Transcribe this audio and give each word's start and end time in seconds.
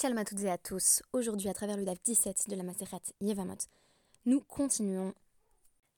Shalom 0.00 0.18
à 0.18 0.24
toutes 0.24 0.42
et 0.42 0.50
à 0.50 0.58
tous. 0.58 1.02
Aujourd'hui, 1.12 1.48
à 1.48 1.54
travers 1.54 1.76
le 1.76 1.84
DAF 1.84 2.00
17 2.04 2.48
de 2.48 2.54
la 2.54 2.62
Maseret 2.62 3.02
Yevamot, 3.20 3.56
nous 4.26 4.40
continuons 4.40 5.12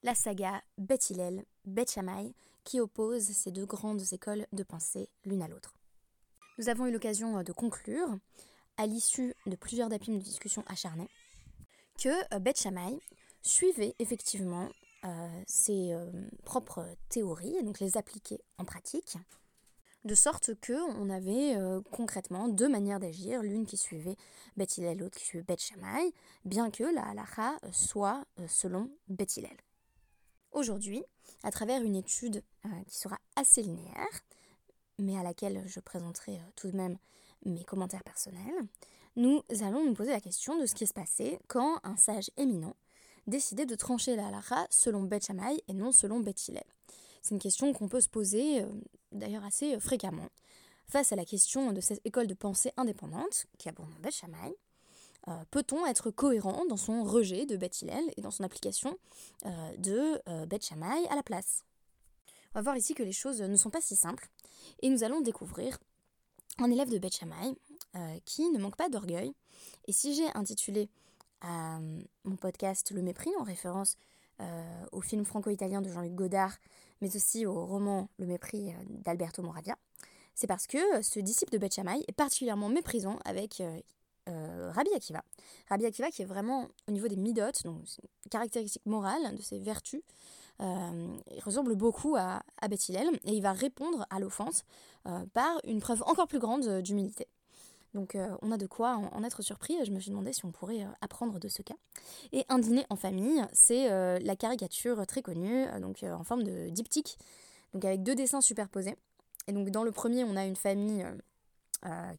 la 0.03 0.15
saga 0.15 0.63
Beth 0.79 1.11
Hillel, 1.11 1.45
Beth 1.67 1.91
Shammai, 1.91 2.33
qui 2.65 2.81
oppose 2.81 3.25
ces 3.25 3.51
deux 3.51 3.67
grandes 3.67 4.01
écoles 4.13 4.47
de 4.55 4.63
pensée 4.63 5.11
l'une 5.27 5.43
à 5.43 5.49
l'autre. 5.49 5.75
Nous 6.57 6.71
avons 6.71 6.87
eu 6.87 6.93
l'occasion 6.93 7.37
euh, 7.37 7.43
de 7.43 7.53
conclure, 7.53 8.09
à 8.79 8.87
l'issue 8.87 9.35
de 9.45 9.55
plusieurs 9.55 9.91
dapim 9.91 10.15
de 10.15 10.23
discussion 10.23 10.65
acharnées, 10.67 11.11
que 11.99 12.35
euh, 12.35 12.39
Beth 12.39 12.59
Shammai 12.59 12.99
suivait 13.43 13.95
effectivement 13.99 14.71
euh, 15.05 15.43
ses 15.47 15.95
propres 16.45 16.87
théories, 17.11 17.55
et 17.55 17.63
donc 17.63 17.81
les 17.81 17.99
appliquait 17.99 18.41
en 18.57 18.65
pratique, 18.65 19.19
de 20.05 20.15
sorte 20.15 20.55
que 20.61 20.73
on 20.99 21.11
avait 21.11 21.57
euh, 21.57 21.81
concrètement 21.91 22.49
deux 22.49 22.69
manières 22.69 23.01
d'agir, 23.01 23.43
l'une 23.43 23.67
qui 23.67 23.77
suivait 23.77 24.17
Beth 24.57 24.79
Hillel, 24.79 24.99
l'autre 24.99 25.19
qui 25.19 25.25
suivait 25.25 25.45
Beth 25.45 25.73
bien 26.45 26.71
que 26.71 26.85
la 26.85 27.07
halacha 27.07 27.59
soit 27.71 28.25
euh, 28.39 28.47
selon 28.49 28.91
Beth 29.09 29.37
Hillel. 29.37 29.57
Aujourd'hui, 30.53 31.05
à 31.43 31.51
travers 31.51 31.83
une 31.83 31.97
étude 31.97 32.43
euh, 32.65 32.69
qui 32.89 32.99
sera 32.99 33.19
assez 33.37 33.63
linéaire, 33.63 34.21
mais 34.99 35.19
à 35.19 35.23
laquelle 35.23 35.63
je 35.67 35.81
présenterai 35.81 36.41
tout 36.57 36.71
de 36.71 36.77
même 36.77 36.99
mes 37.45 37.65
commentaires 37.65 38.05
personnels, 38.05 38.67
nous 39.17 39.43
allons 39.61 39.85
nous 39.85 39.95
poser 39.95 40.11
la 40.11 40.21
question 40.21 40.59
de 40.59 40.67
ce 40.67 40.75
qui 40.75 40.87
se 40.87 40.93
passait 40.93 41.39
quand 41.49 41.79
un 41.83 41.97
sage 41.97 42.31
éminent 42.37 42.75
décidait 43.27 43.67
de 43.67 43.75
trancher 43.75 44.17
la 44.17 44.29
halacha 44.29 44.67
selon 44.71 45.03
Beth 45.03 45.31
et 45.69 45.73
non 45.75 45.93
selon 45.93 46.21
Beth 46.21 46.49
Hillel. 46.49 46.65
C'est 47.23 47.35
une 47.35 47.41
question 47.41 47.73
qu'on 47.73 47.89
peut 47.89 48.01
se 48.01 48.09
poser 48.09 48.65
d'ailleurs 49.13 49.45
assez 49.45 49.75
euh, 49.75 49.81
fréquemment, 49.81 50.29
face 50.89 51.13
à 51.13 51.17
la 51.17 51.25
question 51.25 51.73
de 51.73 51.81
cette 51.81 52.01
école 52.05 52.27
de 52.27 52.35
pensée 52.35 52.73
indépendante, 52.77 53.47
qui 53.59 53.69
a 53.69 53.73
pour 53.73 53.87
nom 53.87 53.97
Beth 54.01 54.23
euh, 55.29 55.33
peut-on 55.51 55.85
être 55.85 56.11
cohérent 56.11 56.65
dans 56.65 56.79
son 56.79 57.05
rejet 57.05 57.45
de 57.45 57.59
Beth 57.59 57.83
Hillel 57.83 58.05
et 58.17 58.23
dans 58.23 58.31
son 58.31 58.43
application 58.43 58.97
euh, 59.45 59.77
de 59.77 60.47
Beth 60.47 60.65
Shammai 60.65 61.07
à 61.11 61.15
la 61.15 61.23
place? 61.23 61.63
On 62.55 62.59
va 62.59 62.63
voir 62.63 62.77
ici 62.79 62.95
que 62.95 63.03
les 63.03 63.13
choses 63.13 63.43
ne 63.43 63.57
sont 63.57 63.69
pas 63.69 63.83
si 63.83 63.97
simples, 63.97 64.31
et 64.81 64.89
nous 64.89 65.05
allons 65.05 65.21
découvrir 65.21 65.79
un 66.59 66.71
élève 66.71 66.89
de 66.89 66.99
Beth 66.99 67.15
Shammai 67.15 67.55
qui 68.25 68.49
ne 68.51 68.59
manque 68.59 68.77
pas 68.77 68.89
d'orgueil. 68.89 69.35
Et 69.87 69.93
si 69.93 70.15
j'ai 70.15 70.27
intitulé 70.35 70.89
mon 71.43 72.37
podcast 72.41 72.91
Le 72.93 73.03
mépris, 73.03 73.31
en 73.39 73.45
référence 73.45 73.97
au 74.91 75.01
film 75.01 75.25
franco-italien 75.25 75.81
de 75.81 75.91
Jean-Luc 75.91 76.15
Godard, 76.15 76.57
mais 77.01 77.15
aussi 77.17 77.47
au 77.47 77.67
roman 77.67 78.09
Le 78.19 78.27
mépris 78.27 78.71
euh, 78.71 78.75
d'Alberto 78.89 79.43
Moravia, 79.43 79.77
c'est 80.35 80.47
parce 80.47 80.67
que 80.67 80.99
euh, 80.99 81.03
ce 81.03 81.21
disciple 81.21 81.53
de 81.53 81.59
Beth 81.59 81.75
Shammai 81.75 82.05
est 82.09 82.13
particulièrement 82.13 82.69
méprisant 82.69 83.19
avec 83.25 83.61
euh, 83.61 84.71
Rabbi 84.73 84.93
Akiva. 84.95 85.23
Rabbi 85.69 85.87
Akiva 85.87 86.11
qui 86.11 86.23
est 86.23 86.27
vraiment 86.27 86.69
au 86.89 86.93
niveau 86.93 87.09
des 87.09 87.17
midot, 87.17 87.51
donc 87.65 87.83
caractéristiques 88.31 88.87
morales 88.87 89.35
de 89.37 89.43
ses 89.43 89.59
vertus, 89.59 90.03
il 90.61 91.41
ressemble 91.43 91.75
beaucoup 91.75 92.17
à, 92.17 92.43
à 92.61 92.69
Beth 92.69 92.87
Hillel 92.89 93.09
et 93.25 93.33
il 93.33 93.41
va 93.41 93.53
répondre 93.53 94.07
à 94.11 94.21
l'offense 94.21 94.65
par 95.33 95.59
une 95.65 95.81
preuve 95.81 96.03
encore 96.03 96.29
plus 96.29 96.39
grande 96.39 96.83
d'humilité. 96.83 97.27
Donc 97.95 98.15
euh, 98.15 98.37
on 98.43 98.53
a 98.53 98.57
de 98.57 98.67
quoi 98.67 98.97
en, 98.97 99.25
être 99.25 99.43
surpris. 99.43 99.77
Je 99.85 99.91
me 99.91 100.01
suis 100.01 100.11
demandé 100.11 100.33
si 100.33 100.45
on 100.45 100.53
pourrait 100.53 100.83
euh, 100.83 100.89
apprendre 101.01 101.39
de 101.39 101.49
ce 101.49 101.63
cas. 101.63 101.75
Et 102.33 102.45
un 102.49 102.59
dîner 102.59 102.87
en 102.91 102.97
famille, 102.97 103.45
c'est 103.53 103.91
euh, 103.91 104.19
la 104.21 104.37
caricature 104.37 105.07
très 105.07 105.23
connue, 105.23 105.67
donc 105.81 106.03
en 106.03 106.25
forme 106.25 106.45
de 106.45 106.69
diptyque, 106.69 107.19
donc 107.75 107.85
avec 107.85 108.03
deux 108.03 108.15
dessins 108.15 108.41
superposés. 108.41 108.97
Et 109.47 109.53
donc 109.53 109.71
dans 109.71 109.83
le 109.83 109.93
premier, 109.93 110.25
on 110.25 110.37
a 110.37 110.45
une 110.45 110.57
famille 110.57 111.05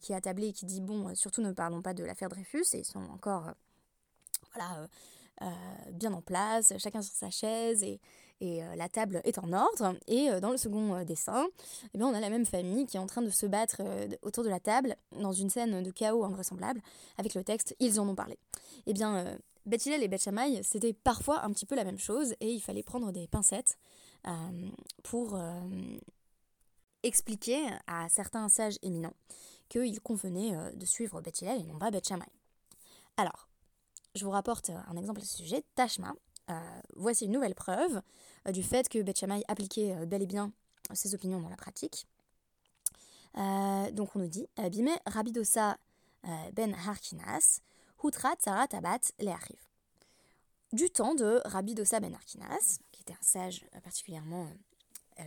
qui 0.00 0.12
est 0.12 0.16
attablée 0.16 0.48
et 0.48 0.52
qui 0.52 0.66
dit 0.66 0.80
bon, 0.80 1.14
surtout 1.14 1.40
ne 1.40 1.52
parlons 1.52 1.82
pas 1.82 1.94
de 1.94 2.02
l'affaire 2.02 2.28
Dreyfus. 2.28 2.64
Et 2.74 2.80
ils 2.80 2.84
sont 2.84 3.02
encore 3.12 3.52
voilà 4.52 4.88
bien 5.92 6.12
en 6.12 6.20
place, 6.20 6.74
chacun 6.78 7.00
sur 7.00 7.14
sa 7.14 7.30
chaise 7.30 7.82
et 8.42 8.62
euh, 8.62 8.74
la 8.74 8.88
table 8.88 9.20
est 9.24 9.38
en 9.38 9.52
ordre. 9.52 9.94
Et 10.08 10.28
euh, 10.28 10.40
dans 10.40 10.50
le 10.50 10.56
second 10.56 10.96
euh, 10.96 11.04
dessin, 11.04 11.46
eh 11.94 11.98
bien, 11.98 12.08
on 12.08 12.14
a 12.14 12.20
la 12.20 12.28
même 12.28 12.44
famille 12.44 12.86
qui 12.86 12.96
est 12.96 13.00
en 13.00 13.06
train 13.06 13.22
de 13.22 13.30
se 13.30 13.46
battre 13.46 13.80
autour 14.22 14.42
de 14.42 14.48
la 14.50 14.58
table 14.58 14.96
dans 15.12 15.32
une 15.32 15.48
scène 15.48 15.82
de 15.82 15.90
chaos 15.90 16.24
invraisemblable 16.24 16.82
avec 17.18 17.34
le 17.34 17.44
texte 17.44 17.74
Ils 17.78 18.00
en 18.00 18.08
ont 18.08 18.16
parlé. 18.16 18.38
Eh 18.86 18.92
bien, 18.92 19.38
Beth 19.64 19.86
et 19.86 20.08
Beth 20.08 20.28
c'était 20.62 20.92
parfois 20.92 21.44
un 21.44 21.52
petit 21.52 21.66
peu 21.66 21.76
la 21.76 21.84
même 21.84 21.98
chose 21.98 22.34
et 22.40 22.50
il 22.50 22.60
fallait 22.60 22.82
prendre 22.82 23.12
des 23.12 23.28
pincettes 23.28 23.78
pour 25.04 25.38
expliquer 27.02 27.60
à 27.86 28.08
certains 28.08 28.48
sages 28.48 28.78
éminents 28.82 29.14
qu'il 29.68 30.00
convenait 30.00 30.52
de 30.74 30.86
suivre 30.86 31.20
Beth 31.20 31.42
et 31.42 31.62
non 31.64 31.78
pas 31.78 31.90
Beth 31.90 32.12
Alors, 33.16 33.48
je 34.14 34.24
vous 34.24 34.30
rapporte 34.30 34.70
un 34.70 34.96
exemple 34.96 35.20
à 35.20 35.24
ce 35.24 35.36
sujet. 35.36 35.64
Tashma, 35.76 36.12
voici 36.96 37.24
une 37.24 37.32
nouvelle 37.32 37.54
preuve 37.54 38.02
euh, 38.48 38.52
du 38.52 38.62
fait 38.62 38.88
que 38.88 39.00
Beth 39.02 39.24
appliquait 39.48 39.94
euh, 39.94 40.06
bel 40.06 40.22
et 40.22 40.26
bien 40.26 40.52
ses 40.94 41.14
opinions 41.14 41.40
dans 41.40 41.48
la 41.48 41.56
pratique. 41.56 42.06
Euh, 43.38 43.90
donc 43.92 44.14
on 44.14 44.18
nous 44.18 44.28
dit 44.28 44.46
Rabidosa 45.06 45.78
ben 46.52 46.74
Harkinas, 46.74 47.60
Hutrat 48.04 48.36
Sarat 48.38 48.68
Abat 48.72 49.00
Leachiv. 49.18 49.58
Du 50.72 50.90
temps 50.90 51.14
de 51.14 51.40
Rabidosa 51.46 52.00
ben 52.00 52.14
Harkinas, 52.14 52.78
qui 52.90 53.00
était 53.02 53.14
un 53.14 53.22
sage 53.22 53.64
particulièrement 53.82 54.48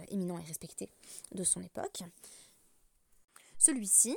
éminent 0.10 0.38
et 0.38 0.44
respecté 0.44 0.90
de 1.32 1.44
son 1.44 1.62
époque, 1.62 2.04
celui-ci, 3.58 4.16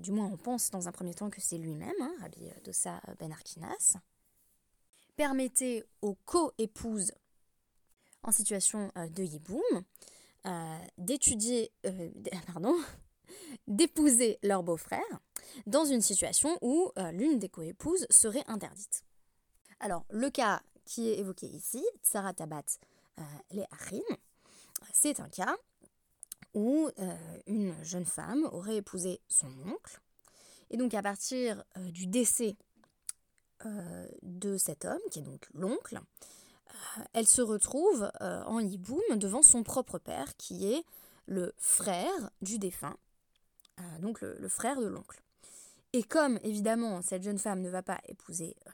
du 0.00 0.10
moins 0.12 0.26
on 0.26 0.36
pense 0.36 0.70
dans 0.70 0.88
un 0.88 0.92
premier 0.92 1.14
temps 1.14 1.30
que 1.30 1.40
c'est 1.40 1.58
lui-même, 1.58 1.94
hein, 2.00 2.14
Rabbi 2.20 2.50
Dosa 2.64 3.00
ben 3.18 3.32
Arkinas, 3.32 3.96
permettait 5.16 5.84
aux 6.02 6.14
co-épouses 6.24 7.12
en 8.24 8.32
situation 8.32 8.90
euh, 8.96 9.08
de 9.08 9.22
yiboum 9.22 9.62
euh, 10.46 10.78
d'étudier, 10.98 11.72
euh, 11.86 12.10
pardon, 12.46 12.74
d'épouser 13.66 14.38
leur 14.42 14.62
beau-frère 14.62 15.20
dans 15.66 15.84
une 15.84 16.00
situation 16.00 16.58
où 16.62 16.90
l'une 17.12 17.38
des 17.38 17.48
co-épouses 17.48 18.06
serait 18.10 18.44
interdite. 18.48 19.04
Alors, 19.80 20.04
le 20.10 20.30
cas 20.30 20.62
qui 20.84 21.08
est 21.08 21.18
évoqué 21.18 21.46
ici, 21.46 21.84
Tsara 22.02 22.34
Tabat 22.34 22.64
les 23.52 23.64
c'est 24.92 25.20
un 25.20 25.28
cas 25.28 25.56
où 26.52 26.90
une 27.46 27.74
jeune 27.82 28.04
femme 28.04 28.48
aurait 28.52 28.76
épousé 28.76 29.20
son 29.28 29.50
oncle, 29.66 30.00
et 30.70 30.76
donc 30.76 30.94
à 30.94 31.02
partir 31.02 31.64
du 31.76 32.06
décès 32.06 32.56
de 34.22 34.56
cet 34.56 34.84
homme, 34.84 35.00
qui 35.10 35.20
est 35.20 35.22
donc 35.22 35.46
l'oncle, 35.54 36.00
elle 37.12 37.26
se 37.26 37.42
retrouve 37.42 38.10
euh, 38.20 38.42
en 38.44 38.60
hiboum 38.60 39.02
devant 39.16 39.42
son 39.42 39.62
propre 39.62 39.98
père, 39.98 40.36
qui 40.36 40.72
est 40.72 40.84
le 41.26 41.54
frère 41.58 42.30
du 42.42 42.58
défunt, 42.58 42.96
euh, 43.80 43.98
donc 44.00 44.20
le, 44.20 44.48
frère 44.48 44.80
de 44.80 44.86
l'oncle. 44.86 45.22
Et 45.92 46.02
comme 46.02 46.38
évidemment 46.42 47.02
cette 47.02 47.22
jeune 47.22 47.38
femme 47.38 47.60
ne 47.60 47.70
va 47.70 47.82
pas 47.82 48.00
épouser 48.08 48.56
euh, 48.66 48.70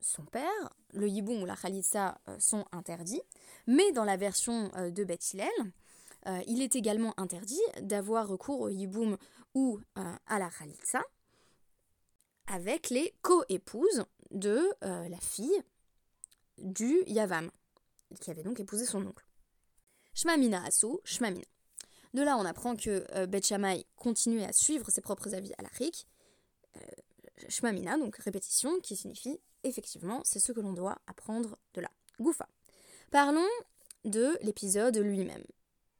son 0.00 0.24
père, 0.24 0.74
le 0.92 1.08
hiboum 1.08 1.42
ou 1.42 1.46
la 1.46 1.56
khalitsa 1.56 2.18
sont 2.38 2.64
interdits, 2.72 3.22
mais 3.66 3.92
dans 3.92 4.04
la 4.04 4.16
version 4.16 4.68
de 4.76 5.04
Beth 5.04 5.36
il 6.46 6.60
est 6.60 6.74
également 6.74 7.14
interdit 7.18 7.60
d'avoir 7.80 8.26
recours 8.26 8.60
au 8.60 8.68
hiboum 8.68 9.16
ou 9.54 9.78
à 9.94 10.38
la 10.40 10.50
khalitsa 10.50 11.02
avec 12.52 12.90
les 12.90 13.14
co-épouses 13.22 14.04
de 14.30 14.60
la 14.82 15.18
fille 15.20 15.62
du 16.58 17.02
Yavam, 17.06 17.50
qui 18.20 18.30
avait 18.30 18.42
donc 18.42 18.60
épousé 18.60 18.84
son 18.84 19.06
oncle. 19.06 19.24
Shmamina 20.14 20.62
Asu, 20.64 20.98
Shmamina. 21.04 21.44
De 22.14 22.22
là, 22.22 22.36
on 22.36 22.44
apprend 22.44 22.76
que 22.76 23.06
euh, 23.14 23.80
continuait 23.96 24.44
à 24.44 24.52
suivre 24.52 24.90
ses 24.90 25.00
propres 25.00 25.34
avis 25.34 25.52
à 25.56 25.62
l'Arik. 25.62 26.06
Euh, 26.76 26.80
Shmamina, 27.48 27.96
donc 27.96 28.16
répétition, 28.16 28.78
qui 28.80 28.96
signifie 28.96 29.40
effectivement, 29.64 30.20
c'est 30.24 30.40
ce 30.40 30.52
que 30.52 30.60
l'on 30.60 30.72
doit 30.72 30.98
apprendre 31.06 31.56
de 31.74 31.80
là. 31.80 31.90
Goufa. 32.20 32.48
Parlons 33.10 33.48
de 34.04 34.36
l'épisode 34.42 34.96
lui-même. 34.98 35.44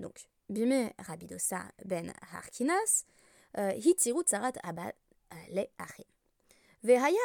Donc, 0.01 0.29
Bime 0.49 0.91
Rabidosa 0.99 1.63
ben 1.85 2.13
Harkinas, 2.33 3.05
euh, 3.57 3.73
Hitiru 3.77 4.23
Tsarat 4.23 4.53
Abad 4.63 4.95
le 5.51 5.65
Vehaya 6.83 7.19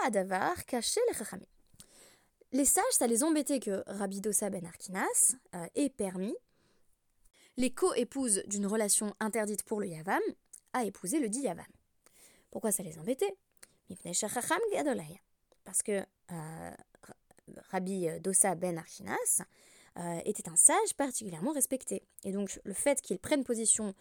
les 2.53 2.65
sages, 2.65 2.83
ça 2.91 3.07
les 3.07 3.23
embêtait 3.23 3.59
que 3.59 3.83
Rabbi 3.87 4.21
Dosa 4.21 4.49
ben 4.49 4.65
Arkinas 4.65 5.35
euh, 5.53 5.67
ait 5.75 5.89
permis 5.89 6.35
les 7.57 7.73
co-épouses 7.73 8.41
d'une 8.47 8.65
relation 8.65 9.13
interdite 9.19 9.63
pour 9.63 9.81
le 9.81 9.87
Yavam 9.87 10.21
à 10.73 10.85
épouser 10.85 11.19
le 11.19 11.27
dit 11.27 11.41
Yavam. 11.41 11.65
Pourquoi 12.49 12.71
ça 12.71 12.83
les 12.83 12.97
embêtait? 12.99 13.35
Parce 15.65 15.83
que 15.83 16.05
euh, 16.31 16.71
Rabbi 17.69 18.07
Dosa 18.21 18.55
ben 18.55 18.77
Arkinas 18.77 19.43
euh, 19.97 20.21
était 20.23 20.47
un 20.47 20.55
sage 20.55 20.93
particulièrement 20.95 21.51
respecté. 21.51 22.03
Et 22.23 22.31
donc 22.31 22.61
le 22.63 22.73
fait 22.73 23.01
qu'il 23.01 23.19
prenne 23.19 23.43
position 23.43 23.93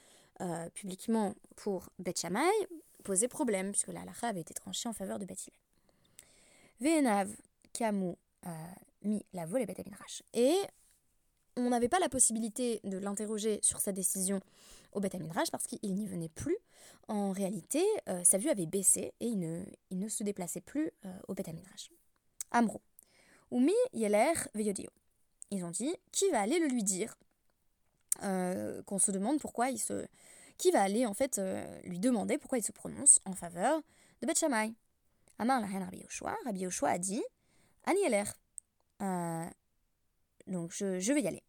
publiquement 0.74 1.34
pour 1.56 1.88
Beth 1.98 2.22
posait 3.06 3.28
problème, 3.28 3.70
puisque 3.70 3.88
la 3.88 4.00
halakha 4.00 4.28
avait 4.28 4.40
été 4.40 4.52
tranchée 4.52 4.88
en 4.88 4.92
faveur 4.92 5.18
de 5.18 5.24
Beth 5.24 5.48
Venav 6.80 7.30
Kamu 7.72 8.14
mis 9.02 9.24
la 9.32 9.46
volée 9.46 9.66
Beth 9.66 9.80
Et 10.34 10.54
on 11.56 11.70
n'avait 11.70 11.88
pas 11.88 11.98
la 11.98 12.08
possibilité 12.08 12.80
de 12.84 12.98
l'interroger 12.98 13.60
sur 13.62 13.80
sa 13.80 13.92
décision 13.92 14.40
au 14.92 15.00
Beth 15.00 15.16
parce 15.50 15.66
qu'il 15.66 15.94
n'y 15.94 16.06
venait 16.06 16.28
plus. 16.28 16.56
En 17.08 17.30
réalité, 17.30 17.84
euh, 18.08 18.24
sa 18.24 18.38
vue 18.38 18.50
avait 18.50 18.66
baissé 18.66 19.12
et 19.20 19.26
il 19.26 19.38
ne, 19.38 19.62
il 19.90 19.98
ne 19.98 20.08
se 20.08 20.24
déplaçait 20.24 20.60
plus 20.60 20.90
euh, 21.04 21.12
au 21.28 21.34
Beth. 21.34 21.48
Amro. 22.50 22.80
Umi 23.52 23.72
Yeler 23.92 24.32
Veyodio. 24.54 24.90
Ils 25.50 25.64
ont 25.64 25.70
dit 25.70 25.94
qui 26.12 26.28
va 26.30 26.40
aller 26.40 26.58
le 26.58 26.66
lui 26.66 26.82
dire 26.82 27.16
euh, 28.22 28.82
Qu'on 28.82 28.98
se 28.98 29.10
demande 29.10 29.38
pourquoi 29.40 29.70
il 29.70 29.78
se. 29.78 30.06
Qui 30.58 30.70
va 30.70 30.82
aller 30.82 31.04
en 31.06 31.14
fait 31.14 31.40
lui 31.84 31.98
demander 31.98 32.38
pourquoi 32.38 32.58
il 32.58 32.64
se 32.64 32.72
prononce 32.72 33.20
en 33.24 33.34
faveur 33.34 33.82
de 34.22 34.26
Beth 34.26 34.38
Shammai 34.38 34.72
Amar 35.38 35.60
la 35.60 35.66
Rabbi 35.66 35.98
Yoshua. 35.98 36.34
Rabbi 36.46 36.60
Yoshua 36.60 36.90
a 36.90 36.98
dit 36.98 37.22
Ani 37.84 38.00
Yeler. 38.00 38.24
donc 40.46 40.72
je, 40.72 40.98
je 40.98 41.12
vais 41.12 41.20
y 41.20 41.28
aller. 41.28 41.42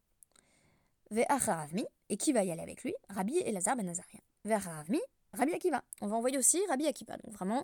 Ve'acharavmi, 1.10 1.86
et 2.10 2.18
qui 2.18 2.34
va 2.34 2.44
y 2.44 2.52
aller 2.52 2.62
avec 2.62 2.84
lui? 2.84 2.94
Rabbi 3.10 3.38
Elazar 3.38 3.76
ben 3.76 3.88
Azaria. 3.88 4.20
Ve'acharavmi, 4.44 5.00
Rabbi 5.34 5.54
Akiva. 5.54 5.84
On 6.02 6.08
va 6.08 6.18
envoyer 6.18 6.38
aussi 6.38 6.60
Rabbi 6.68 6.86
Akiva. 6.88 7.16
Donc 7.18 7.34
vraiment 7.34 7.64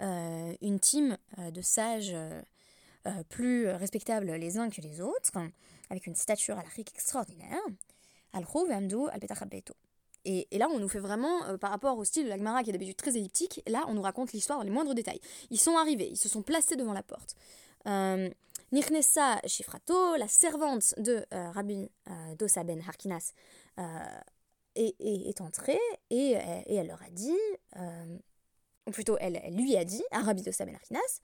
euh, 0.00 0.54
une 0.60 0.80
team 0.80 1.16
euh, 1.38 1.50
de 1.50 1.62
sages 1.62 2.12
euh, 2.14 2.42
plus 3.28 3.68
respectables 3.68 4.30
les 4.32 4.58
uns 4.58 4.70
que 4.70 4.80
les 4.80 5.00
autres, 5.00 5.32
avec 5.90 6.06
une 6.06 6.14
stature 6.14 6.58
à 6.58 6.62
l'Afrique 6.62 6.92
extraordinaire. 6.94 7.60
al 8.32 8.44
Amdou 8.72 9.08
al 9.08 9.20
et, 10.24 10.46
là, 10.58 10.68
on 10.70 10.78
nous 10.78 10.88
fait 10.88 11.00
vraiment, 11.00 11.58
par 11.58 11.70
rapport 11.70 11.98
au 11.98 12.04
style 12.04 12.24
de 12.24 12.28
l'Agmara 12.28 12.62
qui 12.62 12.70
est 12.70 12.72
d'habitude 12.72 12.96
très 12.96 13.16
elliptique, 13.16 13.62
là, 13.66 13.84
on 13.88 13.94
nous 13.94 14.02
raconte 14.02 14.32
l'histoire 14.32 14.58
dans 14.58 14.64
les 14.64 14.70
moindres 14.70 14.94
détails. 14.94 15.20
Ils 15.50 15.60
sont 15.60 15.76
arrivés, 15.76 16.08
ils 16.10 16.16
se 16.16 16.28
sont 16.28 16.42
placés 16.42 16.76
devant 16.76 16.92
la 16.92 17.02
porte. 17.02 17.36
Nirnesa 18.74 19.40
Shifrato, 19.46 20.16
la 20.16 20.26
servante 20.26 20.94
de 20.98 21.24
euh, 21.32 21.50
Rabbi 21.52 21.88
euh, 22.10 22.34
Dosa 22.34 22.64
ben 22.64 22.82
Harkinas, 22.86 23.32
euh, 23.78 23.82
est, 24.74 25.40
entrée 25.40 25.78
et, 26.10 26.32
elle 26.32 26.88
leur 26.88 27.00
a 27.00 27.10
dit, 27.10 27.38
ou 28.86 28.90
plutôt 28.90 29.16
elle, 29.20 29.40
lui 29.54 29.76
a 29.76 29.84
dit 29.84 30.02
à 30.10 30.22
Rabbi 30.22 30.42
Dosa 30.42 30.64
ben 30.64 30.74
Harkinas, 30.74 31.20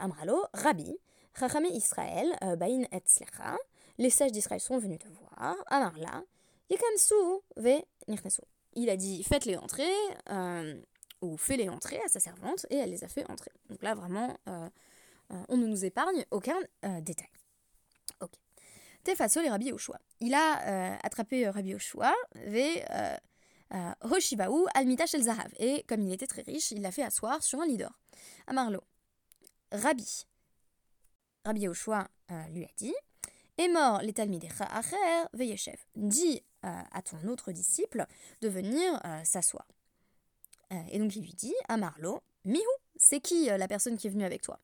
Amralo, 0.00 0.46
Rabbi, 0.54 0.96
Chachami 1.38 1.68
Israël, 1.76 2.34
Bain 2.58 2.84
et 2.90 3.02
Slecha, 3.04 3.58
les 3.98 4.08
sages 4.08 4.32
d'Israël 4.32 4.62
sont 4.62 4.78
venus 4.78 4.98
te 4.98 5.08
voir, 5.08 5.56
Amarla, 5.66 6.22
Il 8.74 8.90
a 8.90 8.96
dit, 8.96 9.24
faites-les 9.24 9.56
entrer, 9.56 9.90
ou 11.20 11.36
fais-les 11.36 11.68
entrer 11.68 12.00
à 12.02 12.08
sa 12.08 12.20
servante, 12.20 12.66
et 12.70 12.76
elle 12.76 12.90
les 12.90 13.04
a 13.04 13.08
fait 13.08 13.28
entrer. 13.30 13.50
Donc 13.68 13.82
là, 13.82 13.94
vraiment, 13.94 14.36
euh, 15.30 15.44
on 15.48 15.56
ne 15.56 15.66
nous 15.66 15.84
épargne 15.84 16.24
aucun 16.30 16.58
euh, 16.84 17.00
détail. 17.00 17.28
Ok. 18.20 18.32
Tefaso 19.04 19.40
les 19.40 19.50
Rabbi 19.50 19.66
Yoshua. 19.66 20.00
Il 20.20 20.34
a 20.34 20.66
euh, 20.66 20.96
attrapé 21.02 21.48
Rabbi 21.48 21.70
Yoshua, 21.70 22.14
ve 22.34 22.82
Hoshibaou 24.00 24.66
almita 24.74 25.06
shel 25.06 25.22
Zahav. 25.22 25.52
Et 25.58 25.84
comme 25.86 26.00
il 26.02 26.12
était 26.12 26.26
très 26.26 26.42
riche, 26.42 26.70
il 26.70 26.80
l'a 26.80 26.90
fait 26.90 27.02
asseoir 27.02 27.42
sur 27.42 27.60
un 27.60 27.66
lit 27.66 27.76
d'or. 27.76 27.92
Amarlo. 28.46 28.82
Rabbi. 29.72 30.26
Rabbi 31.44 31.60
Yoshua 31.60 32.08
lui 32.50 32.64
a 32.64 32.70
dit 32.76 32.94
est 33.58 33.68
mort 33.68 34.00
les 34.02 34.12
Talmidecha. 34.12 34.68
Dis 35.96 36.42
à 36.62 37.02
ton 37.02 37.28
autre 37.28 37.52
disciple 37.52 38.06
de 38.40 38.48
venir 38.48 39.00
s'asseoir. 39.24 39.66
et 40.90 40.98
donc 40.98 41.14
il 41.16 41.22
lui 41.22 41.34
dit 41.34 41.54
Amarlo, 41.68 42.20
Mihu, 42.44 42.62
c'est 42.96 43.20
qui 43.20 43.46
la 43.46 43.68
personne 43.68 43.96
qui 43.96 44.06
est 44.08 44.10
venue 44.10 44.24
avec 44.24 44.42
toi? 44.42 44.58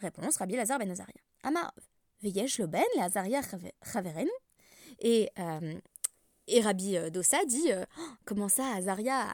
Réponse 0.00 0.36
Rabbi 0.36 0.56
Lazar 0.56 0.78
ben 0.78 0.90
Azaria. 0.90 1.20
Amar 1.42 1.72
veyesh 2.22 2.58
lo 2.58 2.66
ben 2.66 2.84
Lazaria 2.96 3.40
chaveren. 3.82 4.28
Et, 5.00 5.30
euh, 5.38 5.78
et 6.46 6.60
Rabbi 6.60 6.96
euh, 6.96 7.10
Dossa 7.10 7.44
dit 7.44 7.72
euh, 7.72 7.84
oh, 7.98 8.02
Comment 8.24 8.48
ça, 8.48 8.74
Azaria, 8.74 9.26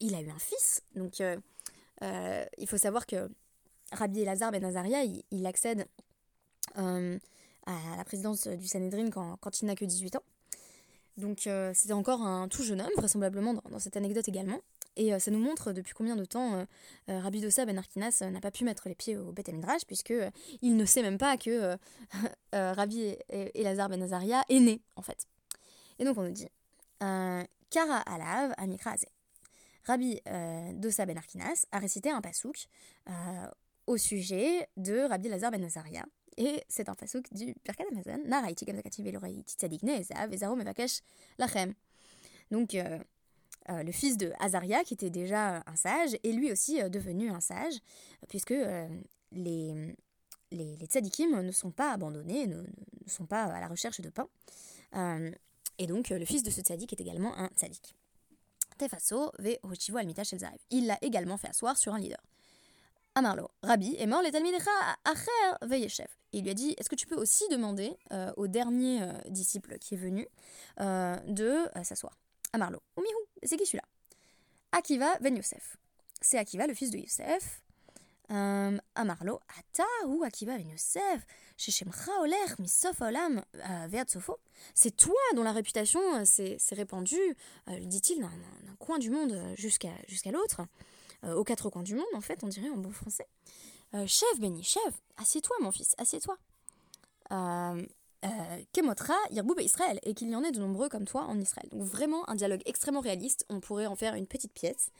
il 0.00 0.14
a 0.14 0.20
eu 0.20 0.30
un 0.30 0.38
fils? 0.38 0.82
Donc 0.94 1.20
il 1.20 2.68
faut 2.68 2.78
savoir 2.78 3.06
que 3.06 3.30
Rabbi 3.92 4.24
Lazar 4.24 4.50
ben 4.50 4.64
Azaria, 4.64 5.02
il, 5.30 5.46
accède 5.46 5.86
à 6.74 7.96
la 7.96 8.04
présidence 8.04 8.46
du 8.46 8.66
Sanhedrin 8.66 9.10
quand, 9.10 9.36
quand 9.38 9.60
il 9.60 9.66
n'a 9.66 9.74
que 9.74 9.84
18 9.84 10.16
ans. 10.16 10.22
Donc 11.16 11.48
c'était 11.74 11.92
encore 11.92 12.22
un 12.22 12.48
tout 12.48 12.62
jeune 12.62 12.80
homme, 12.80 12.90
vraisemblablement 12.96 13.54
dans 13.70 13.78
cette 13.78 13.96
anecdote 13.96 14.28
également. 14.28 14.60
Et 14.96 15.12
euh, 15.12 15.18
ça 15.18 15.30
nous 15.30 15.38
montre 15.38 15.72
depuis 15.72 15.92
combien 15.92 16.16
de 16.16 16.24
temps 16.24 16.54
euh, 16.54 16.64
euh, 17.10 17.20
Rabbi 17.20 17.40
Dossa 17.40 17.66
Ben 17.66 17.76
Arkinas 17.78 18.22
n'a 18.30 18.40
pas 18.40 18.50
pu 18.50 18.64
mettre 18.64 18.88
les 18.88 18.94
pieds 18.94 19.16
au 19.16 19.32
Beth 19.32 19.48
Midrash, 19.48 19.84
puisque 19.86 20.14
il 20.62 20.76
ne 20.76 20.84
sait 20.84 21.02
même 21.02 21.18
pas 21.18 21.36
que 21.36 21.76
Rabbi 22.52 23.16
Elazar 23.28 23.88
Ben 23.88 24.02
Azaria 24.02 24.44
est 24.48 24.60
né, 24.60 24.80
en 24.96 25.02
fait. 25.02 25.26
Et 25.98 26.04
donc 26.04 26.16
on 26.18 26.22
nous 26.22 26.30
dit 26.30 26.48
Kara 27.00 27.98
Alav 28.06 28.54
Amikraze. 28.56 29.06
Rabbi 29.84 30.20
Dossa 30.74 31.06
Ben 31.06 31.18
Arkinas 31.18 31.66
a 31.72 31.78
récité 31.78 32.10
un 32.10 32.20
pasouk 32.20 32.66
au 33.86 33.96
sujet 33.96 34.68
de 34.76 35.00
Rabbi 35.00 35.26
Elazar 35.26 35.50
Ben 35.50 35.64
Azaria. 35.64 36.04
Et 36.36 36.64
c'est 36.68 36.88
un 36.88 36.94
pasouk 36.94 37.32
du 37.32 37.54
Birkat 37.64 37.84
Amazon. 37.90 38.22
Lachem. 41.38 41.74
Donc, 42.50 42.74
euh, 43.70 43.82
le 43.82 43.92
fils 43.92 44.18
de 44.18 44.32
Azaria, 44.40 44.84
qui 44.84 44.94
était 44.94 45.10
déjà 45.10 45.62
un 45.66 45.76
sage, 45.76 46.14
est 46.22 46.32
lui 46.32 46.52
aussi 46.52 46.82
euh, 46.82 46.88
devenu 46.90 47.30
un 47.30 47.40
sage, 47.40 47.74
puisque 48.28 48.50
euh, 48.50 48.86
les, 49.32 49.96
les, 50.50 50.76
les, 50.76 50.86
tzadikim 50.86 51.40
ne 51.40 51.50
sont 51.50 51.70
pas 51.70 51.92
abandonnés, 51.92 52.46
ne, 52.46 52.62
sont 53.06 53.24
pas 53.24 53.44
à 53.44 53.60
la 53.60 53.68
recherche 53.68 54.00
de 54.00 54.10
pain. 54.10 54.28
et 55.78 55.86
donc, 55.86 56.10
le 56.10 56.24
fils 56.24 56.42
de 56.42 56.50
ce 56.50 56.60
tzadik 56.60 56.92
est 56.92 57.00
également 57.00 57.36
un 57.36 57.48
tzadik. 57.48 57.94
Tefaso 58.76 59.32
ve 59.38 59.56
almita 59.96 60.22
Il 60.70 60.86
l'a 60.86 60.98
également 61.00 61.36
fait 61.36 61.48
asseoir 61.48 61.76
sur 61.76 61.94
un 61.94 61.98
leader. 61.98 62.22
Amarlo, 63.14 63.48
Rabbi 63.62 63.94
est 63.96 64.06
mort, 64.06 64.22
les 64.22 64.32
talmidecha 64.32 64.70
acher 65.04 66.04
Il 66.34 66.42
lui 66.42 66.50
a 66.50 66.54
dit 66.54 66.74
Est-ce 66.78 66.88
que 66.88 66.94
tu 66.94 67.06
peux 67.06 67.16
aussi 67.16 67.44
demander 67.50 67.96
au 68.36 68.46
dernier 68.46 69.00
disciple 69.28 69.78
qui 69.78 69.94
est 69.94 69.98
venu 69.98 70.26
de 70.78 71.68
s'asseoir 71.82 72.18
Amarlo, 72.54 72.80
Umihu, 72.96 73.16
c'est 73.42 73.56
qui 73.56 73.66
celui-là? 73.66 73.84
Akiva 74.70 75.18
ben 75.20 75.36
Yosef. 75.36 75.76
C'est 76.20 76.38
Akiva, 76.38 76.68
le 76.68 76.74
fils 76.74 76.90
de 76.92 76.98
Yosef. 76.98 77.62
Euh, 78.30 78.78
Amarlo, 78.94 79.40
Ata 79.58 79.84
ou 80.06 80.22
Akiva 80.22 80.56
ben 80.56 80.68
Yosef? 80.68 81.26
Oler 82.20 82.36
misof 82.60 83.00
olam 83.00 83.42
euh, 83.56 84.04
sofo. 84.06 84.38
C'est 84.72 84.96
toi 84.96 85.20
dont 85.34 85.42
la 85.42 85.52
réputation 85.52 86.00
euh, 86.14 86.24
s'est 86.24 86.58
répandue, 86.72 87.36
dit-il, 87.82 88.20
d'un 88.20 88.76
coin 88.78 88.98
du 88.98 89.10
monde 89.10 89.36
jusqu'à 89.56 89.92
jusqu'à 90.06 90.30
l'autre, 90.30 90.62
aux 91.24 91.44
quatre 91.44 91.70
coins 91.70 91.82
du 91.82 91.94
monde 91.94 92.14
en 92.14 92.20
fait, 92.20 92.44
on 92.44 92.48
dirait 92.48 92.68
en 92.68 92.76
bon 92.76 92.90
français. 92.90 93.26
Béni, 94.38 94.62
chef, 94.62 95.02
assieds-toi 95.16 95.56
mon 95.60 95.70
fils, 95.70 95.94
assieds-toi. 95.98 96.36
Euh, 98.24 98.62
Kemotra, 98.72 99.14
Yerboub 99.30 99.58
et 99.60 99.64
Israël, 99.64 99.98
et 100.02 100.14
qu'il 100.14 100.30
y 100.30 100.34
en 100.34 100.42
ait 100.42 100.50
de 100.50 100.58
nombreux 100.58 100.88
comme 100.88 101.04
toi 101.04 101.24
en 101.24 101.38
Israël? 101.38 101.68
Donc 101.72 101.82
vraiment 101.82 102.28
un 102.28 102.34
dialogue 102.34 102.62
extrêmement 102.64 103.00
réaliste, 103.00 103.44
on 103.50 103.60
pourrait 103.60 103.86
en 103.86 103.96
faire 103.96 104.14
une 104.14 104.26
petite 104.26 104.52
pièce, 104.52 104.90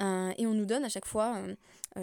euh, 0.00 0.32
et 0.38 0.46
on 0.46 0.54
nous 0.54 0.64
donne 0.64 0.84
à 0.84 0.88
chaque 0.88 1.04
fois 1.04 1.36
euh, 1.36 1.54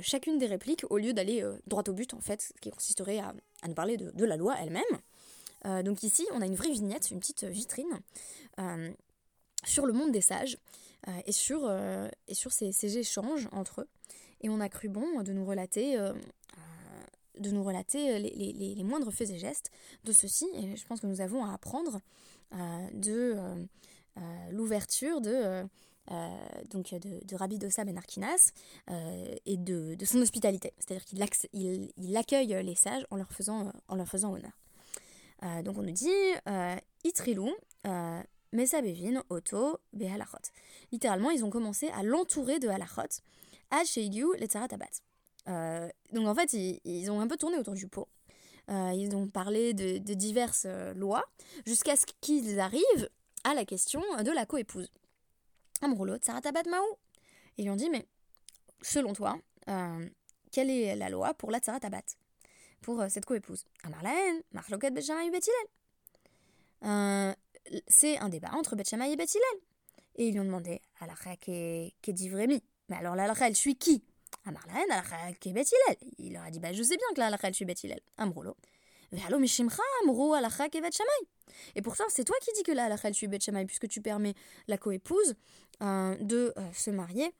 chacune 0.01 0.37
des 0.37 0.45
répliques 0.45 0.85
au 0.91 0.97
lieu 0.97 1.11
d'aller 1.11 1.43
droit 1.65 1.83
au 1.87 1.93
but 1.93 2.13
en 2.13 2.21
fait, 2.21 2.53
qui 2.61 2.69
consisterait 2.69 3.19
à, 3.19 3.33
nous 3.67 3.73
parler 3.73 3.97
de, 3.97 4.25
la 4.25 4.37
loi 4.37 4.55
elle-même. 4.61 5.83
donc 5.83 6.03
ici, 6.03 6.27
on 6.33 6.41
a 6.41 6.45
une 6.45 6.55
vraie 6.55 6.71
vignette, 6.71 7.09
une 7.09 7.19
petite 7.19 7.45
vitrine 7.45 7.99
sur 9.65 9.85
le 9.87 9.93
monde 9.93 10.11
des 10.11 10.21
sages 10.21 10.57
et 11.25 11.31
sur, 11.31 11.67
ces, 12.51 12.97
échanges 12.97 13.49
entre 13.51 13.81
eux. 13.81 13.87
Et 14.41 14.49
on 14.49 14.59
a 14.59 14.69
cru 14.69 14.89
bon 14.89 15.21
de 15.21 15.33
nous 15.33 15.45
relater 15.45 15.97
de 17.39 17.51
nous 17.51 17.63
relater 17.63 18.11
euh, 18.11 18.19
les, 18.19 18.83
moindres 18.83 19.11
faits 19.11 19.29
et 19.31 19.39
gestes 19.39 19.71
de 20.03 20.11
ceci. 20.11 20.47
Et 20.55 20.75
je 20.75 20.85
pense 20.85 20.99
que 20.99 21.07
nous 21.07 21.21
avons 21.21 21.45
à 21.45 21.53
apprendre 21.53 21.99
euh, 22.53 22.87
de 22.93 23.35
euh, 23.37 24.49
l'ouverture 24.51 25.21
de, 25.21 25.63
donc 26.71 26.93
de, 26.93 27.35
Rabbi 27.35 27.57
Dossa 27.57 27.85
Ben 27.85 27.97
Arkinas 27.97 28.51
et 29.45 29.57
de, 29.57 29.95
son 30.05 30.21
hospitalité. 30.21 30.73
C'est-à-dire 30.79 31.05
qu'il 31.05 31.23
il, 31.53 31.91
il, 31.97 32.17
accueille 32.17 32.63
les 32.63 32.75
sages 32.75 33.05
en 33.11 33.15
leur 33.15 33.31
faisant, 33.31 33.71
en 33.87 33.95
leur 33.95 34.07
faisant 34.07 34.33
honneur. 34.33 35.63
donc 35.63 35.77
on 35.77 35.83
nous 35.83 35.91
dit 35.91 36.09
Itrilou. 37.03 37.51
Mesa 38.51 38.81
Bevin, 38.81 39.21
Oto, 39.29 39.77
Behalachot. 39.93 40.49
Littéralement, 40.91 41.29
ils 41.29 41.45
ont 41.45 41.51
commencé 41.51 41.89
à 41.89 42.01
l'entourer 42.01 42.57
de 42.57 42.67
halachot. 42.67 43.21
Ad 43.71 43.85
Sheigu, 43.85 44.25
le 44.39 44.47
Tabat. 44.47 44.87
Euh, 45.47 45.89
donc 46.11 46.27
en 46.27 46.35
fait, 46.35 46.53
ils, 46.53 47.09
ont 47.11 47.21
un 47.21 47.27
peu 47.27 47.37
tourné 47.37 47.57
autour 47.57 47.73
du 47.73 47.87
pot. 47.87 48.07
Euh, 48.69 48.91
ils 48.93 49.15
ont 49.15 49.27
parlé 49.27 49.73
de, 49.73 49.97
diverses 50.13 50.65
euh, 50.67 50.93
lois 50.93 51.25
jusqu'à 51.65 51.95
ce 51.95 52.05
qu'ils 52.21 52.59
arrivent 52.59 53.09
à 53.43 53.53
la 53.53 53.65
question 53.65 54.01
de 54.23 54.31
la 54.31 54.45
coépouse. 54.45 54.91
Amroulo, 55.81 56.17
Saratabat 56.21 56.63
Mao. 56.69 56.99
Ils 57.57 57.63
lui 57.63 57.71
ont 57.71 57.75
dit, 57.75 57.89
mais 57.89 58.05
selon 58.81 59.13
toi, 59.13 59.37
quelle 60.51 60.69
est 60.69 60.95
la 60.95 61.09
loi 61.09 61.33
pour 61.33 61.51
la 61.51 61.59
tsarat 61.59 61.79
abat 61.83 62.03
Pour 62.81 63.03
cette 63.09 63.25
coépouse 63.25 63.65
Amar 63.83 64.01
lahen, 64.01 64.41
marloket 64.51 64.91
betchamay 64.93 65.29
C'est 67.87 68.17
un 68.17 68.29
débat 68.29 68.51
entre 68.53 68.75
betchamay 68.75 69.11
et 69.11 69.15
betilel. 69.15 69.43
Et 70.15 70.27
ils 70.27 70.33
lui 70.33 70.39
ont 70.39 70.45
demandé, 70.45 70.81
Alacha 70.99 71.35
qu'est 71.37 71.93
divremi 72.07 72.63
Mais 72.89 72.97
alors 72.97 73.15
la 73.15 73.33
elle 73.41 73.55
suit 73.55 73.75
qui? 73.75 74.03
Amar 74.45 74.65
lahen, 74.67 74.91
Alacha 74.91 75.33
qu'est 75.39 75.53
betilel. 75.53 75.97
Il 76.17 76.33
leur 76.33 76.43
a 76.43 76.51
dit, 76.51 76.59
bah 76.59 76.73
je 76.73 76.83
sais 76.83 76.97
bien 76.97 77.07
que 77.15 77.19
la 77.19 77.37
elle 77.41 77.53
suit 77.53 77.65
betilel. 77.65 77.99
Amrolo. 78.17 78.55
Et 81.75 81.81
pourtant, 81.81 82.03
c'est 82.09 82.23
toi 82.23 82.35
qui 82.41 82.51
dis 82.53 82.63
que 82.63 82.71
la 82.71 82.85
halakha 82.85 83.11
tu 83.11 83.27
bet 83.27 83.39
puisque 83.65 83.87
tu 83.87 84.01
permets 84.01 84.35
la 84.67 84.77
coépouse 84.77 85.35
euh, 85.81 86.15
de 86.17 86.53
euh, 86.57 86.73
se 86.73 86.91
marier 86.91 87.33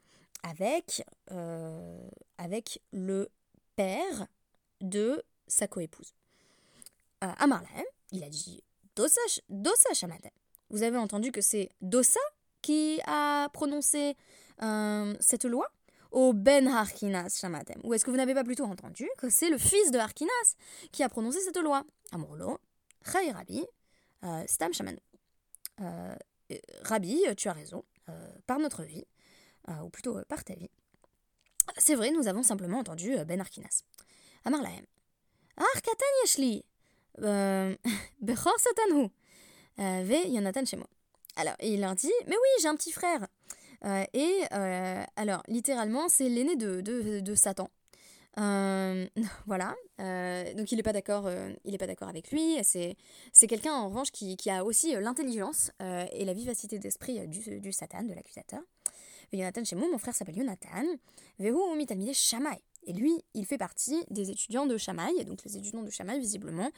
avec, 0.44 1.04
euh, 1.32 2.10
avec 2.38 2.82
le 2.92 3.30
père 3.76 4.28
de 4.82 5.24
sa 5.48 5.68
coépouse. 5.68 6.14
Euh, 7.24 7.32
Amarlahem, 7.38 7.86
il 8.12 8.24
a 8.24 8.30
dit 8.30 8.64
Dosa, 8.96 9.22
dosa 9.50 9.90
Vous 10.70 10.84
avez 10.84 10.98
entendu 10.98 11.32
que 11.32 11.42
c'est 11.42 11.70
Dosa 11.82 12.20
qui 12.62 13.00
a 13.06 13.50
prononcé 13.54 14.16
cette 15.20 15.46
loi 15.46 15.68
au 16.12 16.34
Ben 16.34 16.68
Harkinas 16.68 17.38
Shamatem 17.40 17.80
Ou 17.84 17.94
est-ce 17.94 18.06
que 18.06 18.12
vous 18.12 18.18
n'avez 18.18 18.34
pas 18.34 18.44
plutôt 18.44 18.66
entendu 18.66 19.08
que 19.18 19.30
c'est 19.30 19.50
le 19.50 19.58
fils 19.58 19.92
de 19.92 19.98
Harkinas 19.98 20.56
qui 20.92 21.04
a 21.04 21.10
prononcé 21.10 21.40
cette 21.40 21.58
loi? 21.58 21.84
Amrolo, 22.12 22.60
Chai 23.06 23.32
Rabbi, 23.32 23.64
euh, 24.24 24.44
Stam 24.48 24.74
Shaman. 24.74 24.98
Euh, 25.82 26.16
Rabbi, 26.82 27.22
tu 27.38 27.48
as 27.48 27.54
raison, 27.54 27.84
euh, 28.10 28.32
par 28.48 28.60
notre 28.60 28.84
vie, 28.84 29.06
ou 29.84 29.90
plutôt 29.90 30.20
par 30.28 30.44
ta 30.44 30.56
vie. 30.56 30.72
C'est 31.78 31.94
vrai, 31.94 32.10
nous 32.10 32.28
avons 32.28 32.42
simplement 32.42 32.80
entendu 32.80 33.16
Ben 33.28 33.40
Harkinas. 33.40 33.84
Amar 34.46 34.64
Lahem. 34.64 34.86
Arkatan 35.58 36.06
Yashli, 36.24 36.66
Bechor 38.20 38.58
Satanhu, 38.58 39.10
Ve 39.78 40.28
Yonatan 40.28 40.66
Shemo. 40.66 40.86
Alors, 41.36 41.54
il 41.62 41.82
leur 41.82 41.94
dit 41.94 42.12
Mais 42.26 42.36
oui, 42.36 42.62
j'ai 42.64 42.68
un 42.68 42.76
petit 42.76 42.92
frère. 42.92 43.28
Euh, 43.86 44.04
et 44.14 44.44
euh, 44.54 45.04
alors, 45.16 45.44
littéralement, 45.48 46.10
c'est 46.10 46.30
l'aîné 46.30 46.56
de, 46.56 46.82
de, 46.82 47.36
Satan. 47.36 47.70
Euh, 48.38 49.08
voilà, 49.48 49.76
donc 50.56 50.72
il 50.72 50.76
n'est 50.76 50.84
pas 50.84 50.94
d'accord, 50.94 51.28
avec 51.28 52.32
lui. 52.32 52.58
C'est, 52.64 52.96
quelqu'un 53.48 53.74
en 53.74 53.90
revanche 53.90 54.12
qui, 54.12 54.38
qui 54.38 54.50
a 54.50 54.64
aussi 54.64 54.94
l'intelligence 54.94 55.72
et 55.80 56.26
la 56.26 56.34
vivacité 56.34 56.80
d'esprit 56.80 57.28
du, 57.28 57.60
du 57.60 57.72
Satan, 57.72 58.04
de 58.04 58.14
l'accusateur. 58.14 58.62
Jonathan 59.32 59.64
chez 59.64 59.76
moi, 59.76 59.88
mon 59.92 60.00
frère 60.00 60.16
s'appelle 60.16 60.36
Jonathan. 60.36 60.84
Vehu 61.38 61.78
mitalmide 61.78 62.14
Shamaï. 62.14 62.58
Et 62.84 62.94
lui, 62.94 63.14
il 63.36 63.46
fait 63.46 63.60
partie 63.60 64.04
des 64.10 64.32
étudiants 64.32 64.66
de 64.66 64.76
Shamaï. 64.76 65.24
Donc 65.26 65.44
les 65.44 65.58
étudiants 65.58 65.84
de 65.84 65.92
Shamaï, 65.92 66.20
visiblement, 66.20 66.70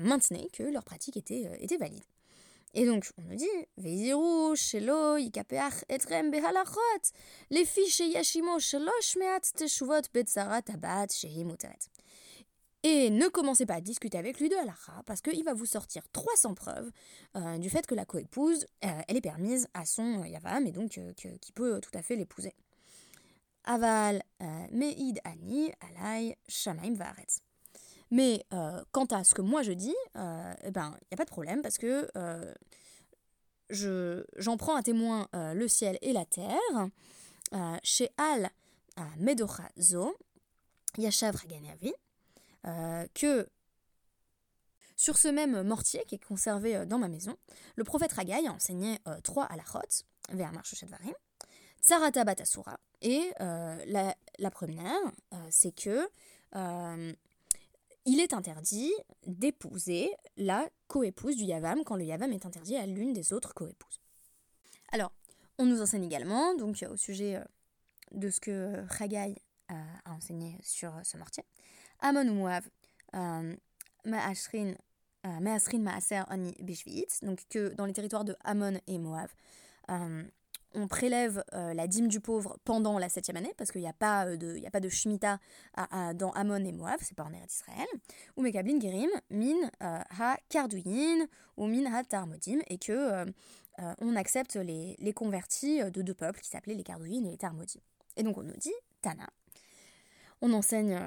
maintenaient 0.00 0.48
que 0.52 0.62
leur 0.62 0.84
pratique 0.84 1.16
était, 1.16 1.50
était 1.60 1.78
valide. 1.78 2.04
Et 2.74 2.84
donc, 2.84 3.08
on 3.16 3.22
nous 3.22 3.36
dit, 3.36 3.46
Veiziru, 3.78 4.54
Shelo, 4.54 5.16
Yikapeach, 5.16 5.84
Etrem, 5.88 6.30
Behalachot, 6.30 7.12
les 7.50 7.64
fiches 7.64 8.00
Yashimo, 8.00 8.58
Shelosh, 8.58 9.16
Meat, 9.16 9.54
Teshuvot, 9.54 10.02
Betzarat, 10.12 10.62
Tabat, 10.62 11.06
Shehi, 11.10 11.44
Et 12.82 13.08
ne 13.08 13.28
commencez 13.28 13.64
pas 13.64 13.76
à 13.76 13.80
discuter 13.80 14.18
avec 14.18 14.38
lui 14.40 14.50
de 14.50 14.56
halacha, 14.56 15.02
parce 15.06 15.22
qu'il 15.22 15.42
va 15.42 15.54
vous 15.54 15.64
sortir 15.64 16.02
300 16.12 16.54
preuves 16.54 16.90
euh, 17.36 17.56
du 17.56 17.70
fait 17.70 17.86
que 17.86 17.94
la 17.94 18.04
coépouse, 18.04 18.66
euh, 18.84 18.88
elle 19.08 19.16
est 19.16 19.22
permise 19.22 19.68
à 19.72 19.86
son 19.86 20.24
yavam, 20.24 20.66
et 20.66 20.72
donc 20.72 20.98
euh, 20.98 21.12
qui 21.14 21.52
peut 21.52 21.80
tout 21.80 21.96
à 21.96 22.02
fait 22.02 22.16
l'épouser. 22.16 22.54
Aval, 23.64 24.22
Meid, 24.70 25.20
Ani, 25.24 25.72
Alay, 25.80 26.36
Shamaim, 26.46 26.94
Varetz. 26.94 27.40
Mais 28.10 28.44
euh, 28.52 28.82
quant 28.92 29.06
à 29.06 29.24
ce 29.24 29.34
que 29.34 29.42
moi 29.42 29.62
je 29.62 29.72
dis, 29.72 29.94
euh, 30.16 30.54
eh 30.62 30.70
ben, 30.70 30.94
il 31.02 31.06
n'y 31.10 31.14
a 31.14 31.16
pas 31.16 31.24
de 31.24 31.30
problème 31.30 31.62
parce 31.62 31.78
que 31.78 32.08
euh, 32.16 32.54
je, 33.70 34.24
j'en 34.36 34.56
prends 34.56 34.76
à 34.76 34.82
témoin 34.82 35.28
le 35.32 35.66
ciel 35.66 35.98
et 36.02 36.12
la 36.12 36.24
terre. 36.24 36.88
chez 37.82 38.10
Al 38.16 38.50
Medocha 39.18 39.68
Zo, 39.78 40.16
Yashav 40.98 41.36
Raganervi, 41.36 41.92
que 43.14 43.48
sur 44.96 45.18
ce 45.18 45.28
même 45.28 45.62
mortier 45.62 46.02
qui 46.06 46.14
est 46.14 46.24
conservé 46.24 46.86
dans 46.86 46.98
ma 46.98 47.08
maison, 47.08 47.36
le 47.74 47.84
prophète 47.84 48.12
Ragai 48.12 48.46
a 48.46 48.52
enseigné 48.52 48.98
trois 49.24 49.44
halachot, 49.44 50.04
vers 50.30 50.52
Marshoshet 50.52 50.86
Tsarata 51.82 52.24
Batasura, 52.24 52.78
et 53.02 53.32
la, 53.40 54.14
la, 54.38 54.50
première, 54.52 55.00
c'est 55.50 55.74
que 55.74 56.08
il 58.06 58.20
est 58.20 58.32
interdit 58.32 58.92
d'épouser 59.26 60.10
la 60.36 60.68
coépouse 60.86 61.36
du 61.36 61.44
Yavam 61.44 61.82
quand 61.84 61.96
le 61.96 62.04
Yavam 62.04 62.32
est 62.32 62.46
interdit 62.46 62.76
à 62.76 62.86
l'une 62.86 63.12
des 63.12 63.32
autres 63.32 63.52
coépouses. 63.52 64.00
Alors, 64.92 65.12
on 65.58 65.66
nous 65.66 65.82
enseigne 65.82 66.04
également, 66.04 66.54
donc 66.54 66.84
au 66.88 66.96
sujet 66.96 67.36
euh, 67.36 67.44
de 68.12 68.30
ce 68.30 68.40
que 68.40 68.50
euh, 68.50 69.74
a 70.04 70.12
enseigné 70.12 70.56
sur 70.62 70.92
ce 71.02 71.16
mortier, 71.16 71.44
Amon 71.98 72.28
ou 72.28 72.34
Moav, 72.34 72.68
euh, 73.14 73.54
Ma'asrin, 74.04 74.74
Ma'aser 75.24 76.22
Ani 76.28 76.54
Bishvit, 76.60 77.08
donc 77.22 77.42
que 77.50 77.74
dans 77.74 77.86
les 77.86 77.92
territoires 77.92 78.24
de 78.24 78.36
Amon 78.44 78.78
et 78.86 78.98
Moav, 78.98 79.34
on 80.74 80.88
prélève 80.88 81.42
euh, 81.54 81.74
la 81.74 81.86
dîme 81.86 82.08
du 82.08 82.20
pauvre 82.20 82.58
pendant 82.64 82.98
la 82.98 83.08
septième 83.08 83.36
année, 83.36 83.52
parce 83.56 83.72
qu'il 83.72 83.80
n'y 83.80 83.88
a, 83.88 83.92
pas 83.92 84.26
euh, 84.26 84.36
de, 84.36 84.78
de 84.80 84.88
Shemitah 84.88 85.38
dans 86.14 86.30
Amon 86.32 86.64
et 86.64 86.72
Moab, 86.72 86.98
c'est 87.00 87.16
pas 87.16 87.24
en 87.24 87.32
Eretz 87.32 87.54
Israël, 87.54 87.86
ou 88.36 88.42
Mekablin 88.42 88.78
Gerim, 88.80 89.10
min 89.30 89.54
euh, 89.82 90.00
ha 90.18 90.36
Kardouyin, 90.48 91.26
ou 91.56 91.66
min 91.66 91.92
ha 91.92 92.04
Tarmodim, 92.04 92.58
et 92.68 92.78
que 92.78 93.26
on 94.00 94.16
accepte 94.16 94.56
les, 94.56 94.96
les, 95.00 95.12
convertis 95.12 95.82
de 95.90 96.00
deux 96.00 96.14
peuples 96.14 96.40
qui 96.40 96.48
s'appelaient 96.48 96.74
les 96.74 96.82
Kardouyin 96.82 97.24
et 97.24 97.30
les 97.30 97.36
Tarmodim. 97.36 97.80
Et 98.16 98.22
donc 98.22 98.38
on 98.38 98.42
nous 98.42 98.56
dit, 98.56 98.72
Tana, 99.02 99.28
on 100.40 100.52
enseigne 100.54 100.98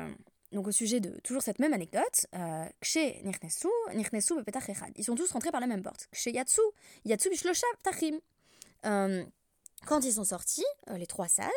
donc 0.51 0.67
au 0.67 0.71
sujet 0.71 0.99
de 0.99 1.19
toujours 1.21 1.41
cette 1.41 1.57
même 1.57 1.73
anecdote, 1.73 2.27
Kshe 2.81 3.23
Nirnesu, 3.23 3.67
Nirnesu 3.95 4.35
Ils 4.97 5.03
sont 5.03 5.15
tous 5.15 5.31
rentrés 5.31 5.51
par 5.51 5.61
la 5.61 5.67
même 5.67 5.81
porte. 5.81 6.07
Kshe 6.11 6.27
Yatsu, 6.27 6.61
Yatsu 7.05 7.29
Bishlosha 7.29 7.65
Ptachim 7.79 8.19
quand 9.85 10.03
ils 10.03 10.13
sont 10.13 10.23
sortis, 10.23 10.65
euh, 10.89 10.97
les 10.97 11.07
trois 11.07 11.27
sages, 11.27 11.49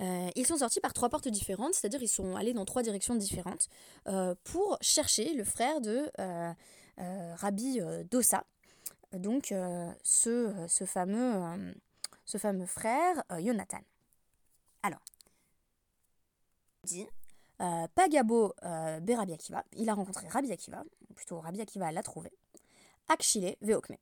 euh, 0.00 0.30
ils 0.34 0.46
sont 0.46 0.58
sortis 0.58 0.80
par 0.80 0.92
trois 0.92 1.08
portes 1.08 1.28
différentes, 1.28 1.74
c'est-à-dire 1.74 2.02
ils 2.02 2.08
sont 2.08 2.36
allés 2.36 2.54
dans 2.54 2.64
trois 2.64 2.82
directions 2.82 3.14
différentes 3.14 3.68
euh, 4.08 4.34
pour 4.44 4.78
chercher 4.80 5.34
le 5.34 5.44
frère 5.44 5.80
de 5.80 6.10
Rabbi 7.36 7.80
Dossa, 8.10 8.44
donc 9.14 9.54
ce, 10.02 10.84
fameux, 10.86 12.66
frère 12.66 13.22
Jonathan. 13.38 13.80
Alors, 14.82 15.02
dit 16.84 17.06
Pagabo 17.58 18.54
Berabi 19.00 19.32
Akiva, 19.32 19.64
il 19.76 19.88
a 19.88 19.94
rencontré 19.94 20.28
Rabbi 20.28 20.52
Akiva, 20.52 20.84
plutôt 21.14 21.40
Rabbi 21.40 21.60
Akiva 21.60 21.90
l'a 21.92 22.02
trouvé, 22.02 22.32
Akshile 23.08 23.56
Veokme. 23.62 23.96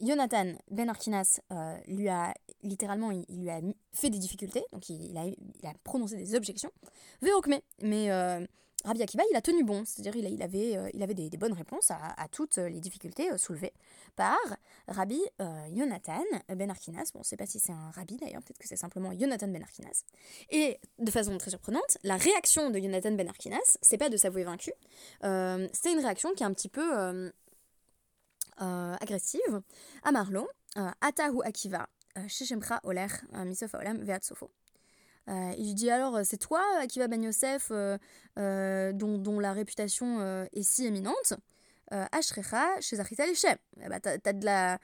Jonathan 0.00 0.52
Ben 0.70 0.88
Arkinas 0.88 1.40
euh, 1.52 1.76
lui 1.86 2.08
a 2.08 2.34
littéralement 2.62 3.10
il, 3.10 3.24
lui 3.28 3.50
a 3.50 3.60
fait 3.92 4.10
des 4.10 4.18
difficultés, 4.18 4.64
donc 4.72 4.88
il, 4.88 5.16
a, 5.16 5.72
prononcé 5.84 6.16
des 6.16 6.34
objections. 6.34 6.70
Veokme, 7.22 7.56
mais 7.80 8.10
euh, 8.10 8.44
Rabbi 8.84 9.02
Akiva 9.02 9.22
il 9.30 9.36
a 9.36 9.40
tenu 9.40 9.64
bon, 9.64 9.84
c'est-à-dire 9.84 10.16
il, 10.16 10.42
avait, 10.42 10.76
euh, 10.76 10.90
il 10.92 11.02
avait 11.02 11.14
des, 11.14 11.30
bonnes 11.36 11.54
réponses 11.54 11.90
à, 11.90 12.28
toutes 12.30 12.58
les 12.58 12.80
difficultés 12.80 13.36
soulevées 13.38 13.72
par 14.16 14.38
Rabbi 14.88 15.20
Jonathan 15.74 16.22
Ben 16.54 16.70
Arkinas. 16.70 17.10
Bon, 17.12 17.18
on 17.18 17.20
ne 17.20 17.24
sait 17.24 17.36
pas 17.36 17.46
si 17.46 17.58
c'est 17.58 17.72
un 17.72 17.90
rabbi 17.90 18.16
d'ailleurs, 18.16 18.42
peut-être 18.42 18.58
que 18.58 18.68
c'est 18.68 18.76
simplement 18.76 19.12
Jonathan 19.18 19.48
Ben 19.48 19.62
Arkinas. 19.62 20.04
Et 20.50 20.78
de 20.98 21.10
façon 21.10 21.36
très 21.38 21.50
surprenante, 21.50 21.98
la 22.02 22.16
réaction 22.16 22.70
de 22.70 22.78
Jonathan 22.78 23.12
Ben 23.12 23.28
Arkinas, 23.28 23.78
c'est 23.82 23.98
pas 23.98 24.08
de 24.08 24.16
s'avouer 24.16 24.44
vaincu, 24.44 24.72
c'est 25.22 25.92
une 25.92 26.00
réaction 26.00 26.34
qui 26.34 26.42
est 26.42 26.46
un 26.46 26.54
petit 26.54 26.68
peu 26.68 26.98
euh, 26.98 27.30
agressive, 28.58 29.60
à 30.02 30.12
Marlon, 30.12 30.46
euh, 30.78 30.90
Atahu 31.00 31.40
Akiva, 31.42 31.88
euh, 32.18 32.28
Shishemcha 32.28 32.80
Oler, 32.84 33.06
Misof 33.44 33.74
Olam, 33.74 34.02
Veat 34.02 34.24
Sofo. 34.24 34.50
il 35.28 35.64
lui 35.64 35.74
dit 35.74 35.90
alors, 35.90 36.20
c'est 36.24 36.36
toi, 36.36 36.62
Akiva 36.80 37.08
Ben 37.08 37.22
Yosef, 37.22 37.70
dont, 37.70 39.18
dont, 39.18 39.40
la 39.40 39.52
réputation 39.52 40.46
est 40.52 40.62
si 40.62 40.86
éminente 40.86 41.34
Ashrecha, 41.90 42.80
chez 42.80 43.00
Achita 43.00 43.26
Lechem. 43.26 43.56
Eh 43.80 43.88
ben, 43.88 44.00
t'as 44.00 44.32
de 44.32 44.44
la 44.44 44.78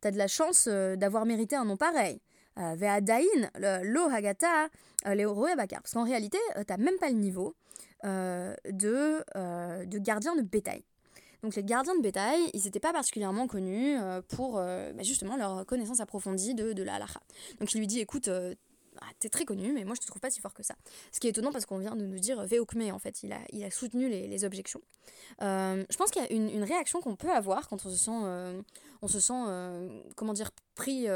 t'as 0.00 0.10
de 0.10 0.18
la 0.18 0.28
chance 0.28 0.68
d'avoir 0.68 1.26
mérité 1.26 1.56
un 1.56 1.64
nom 1.64 1.76
pareil. 1.76 2.20
Ve'adain, 2.56 3.22
lo 3.54 4.08
hagata, 4.08 4.68
le 5.04 5.56
bakar. 5.56 5.82
Parce 5.82 5.94
qu'en 5.94 6.04
réalité, 6.04 6.38
t'as 6.66 6.76
même 6.76 6.98
pas 6.98 7.08
le 7.08 7.16
niveau 7.16 7.54
de, 8.02 8.64
de 9.84 9.98
gardien 9.98 10.36
de 10.36 10.42
bétail. 10.42 10.84
Donc 11.42 11.54
les 11.54 11.62
gardiens 11.62 11.94
de 11.94 12.02
bétail, 12.02 12.50
ils 12.52 12.64
n'étaient 12.64 12.80
pas 12.80 12.92
particulièrement 12.92 13.46
connus 13.46 13.96
euh, 13.98 14.20
pour 14.22 14.58
euh, 14.58 14.92
bah, 14.92 15.02
justement 15.02 15.36
leur 15.36 15.64
connaissance 15.66 16.00
approfondie 16.00 16.54
de, 16.54 16.72
de 16.72 16.82
la 16.82 16.94
halakha. 16.94 17.20
Donc 17.60 17.72
il 17.74 17.78
lui 17.78 17.86
dit, 17.86 18.00
écoute, 18.00 18.28
euh, 18.28 18.54
ah, 19.00 19.06
t'es 19.20 19.28
très 19.28 19.44
connu, 19.44 19.72
mais 19.72 19.84
moi 19.84 19.94
je 19.94 20.00
te 20.00 20.06
trouve 20.06 20.20
pas 20.20 20.30
si 20.30 20.40
fort 20.40 20.52
que 20.52 20.64
ça. 20.64 20.74
Ce 21.12 21.20
qui 21.20 21.28
est 21.28 21.30
étonnant 21.30 21.52
parce 21.52 21.64
qu'on 21.64 21.78
vient 21.78 21.94
de 21.94 22.04
nous 22.04 22.18
dire 22.18 22.44
Veokme, 22.44 22.90
en 22.92 22.98
fait, 22.98 23.22
il 23.22 23.32
a, 23.32 23.38
il 23.52 23.62
a 23.62 23.70
soutenu 23.70 24.08
les, 24.08 24.44
objections. 24.44 24.80
je 25.40 25.96
pense 25.96 26.10
qu'il 26.10 26.22
y 26.22 26.24
a 26.24 26.32
une, 26.32 26.64
réaction 26.64 27.00
qu'on 27.00 27.14
peut 27.14 27.30
avoir 27.30 27.68
quand 27.68 27.86
on 27.86 27.90
se 27.90 27.96
sent, 27.96 28.64
on 29.02 29.08
se 29.08 29.20
sent 29.20 30.02
comment 30.16 30.32
dire, 30.32 30.50
pris, 30.74 31.06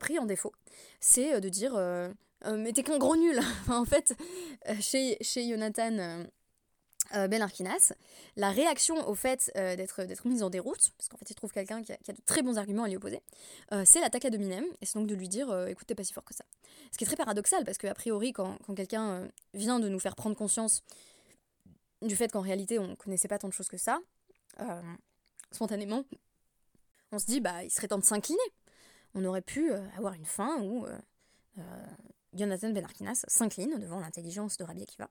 pris 0.00 0.18
en 0.18 0.26
défaut. 0.26 0.52
C'est 0.98 1.40
de 1.40 1.48
dire 1.48 1.78
mais 2.44 2.72
t'es 2.72 2.82
qu'un 2.82 2.98
gros 2.98 3.14
nul. 3.14 3.38
en 3.68 3.84
fait, 3.84 4.16
chez, 4.80 5.18
chez 5.20 5.48
Jonathan 5.48 6.24
euh, 7.14 7.26
ben 7.26 7.40
Arkinas, 7.40 7.92
la 8.36 8.50
réaction 8.50 9.08
au 9.08 9.14
fait 9.14 9.50
euh, 9.56 9.76
d'être, 9.76 10.26
mise 10.26 10.42
en 10.42 10.50
déroute, 10.50 10.90
parce 10.98 11.08
qu'en 11.08 11.16
fait 11.16 11.30
il 11.30 11.34
trouve 11.34 11.52
quelqu'un 11.52 11.82
qui 11.82 11.92
a, 11.92 11.96
de 11.96 12.20
très 12.26 12.42
bons 12.42 12.58
arguments 12.58 12.82
à 12.82 12.88
lui 12.88 12.96
opposer, 12.96 13.22
euh, 13.72 13.82
c'est 13.86 14.00
l'attaque 14.00 14.26
à 14.26 14.30
Dominem, 14.30 14.64
et 14.82 14.86
c'est 14.86 14.98
donc 14.98 15.06
de 15.06 15.14
lui 15.14 15.28
dire 15.28 15.48
écoute, 15.68 15.86
t'es 15.86 15.94
pas 15.94 16.04
si 16.04 16.12
fort 16.12 16.24
que 16.24 16.34
ça. 16.34 16.44
Ce 16.92 16.98
qui 16.98 17.04
est 17.04 17.06
très 17.06 17.16
paradoxal, 17.16 17.64
parce 17.64 17.78
qu'a 17.78 17.94
priori, 17.94 18.32
quand, 18.32 18.58
quand 18.66 18.74
quelqu'un 18.74 19.28
vient 19.54 19.80
de 19.80 19.88
nous 19.88 19.98
faire 19.98 20.16
prendre 20.16 20.36
conscience 20.36 20.82
du 22.02 22.14
fait 22.14 22.30
qu'en 22.30 22.42
réalité 22.42 22.78
on 22.78 22.94
connaissait 22.94 23.28
pas 23.28 23.38
tant 23.38 23.48
de 23.48 23.54
choses 23.54 23.68
que 23.68 23.78
ça, 23.78 24.00
spontanément, 25.50 26.04
on 27.12 27.18
se 27.18 27.26
dit 27.26 27.40
bah 27.40 27.64
il 27.64 27.70
serait 27.70 27.88
temps 27.88 27.98
de 27.98 28.04
s'incliner. 28.04 28.38
On 29.14 29.24
aurait 29.24 29.42
pu 29.42 29.72
avoir 29.96 30.12
une 30.12 30.26
fin 30.26 30.60
où 30.60 30.86
Jonathan 32.34 32.70
Ben 32.70 32.84
Arkinas 32.84 33.24
s'incline 33.26 33.78
devant 33.78 33.98
l'intelligence 33.98 34.58
de 34.58 34.64
Rabbi 34.64 34.82
Akiva 34.82 35.08